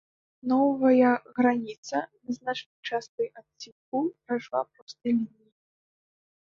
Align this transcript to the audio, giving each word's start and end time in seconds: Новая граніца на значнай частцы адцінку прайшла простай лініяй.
Новая 0.53 1.11
граніца 1.39 1.97
на 2.23 2.29
значнай 2.39 2.79
частцы 2.91 3.23
адцінку 3.43 3.97
прайшла 4.25 4.59
простай 4.73 5.11
лініяй. 5.19 5.51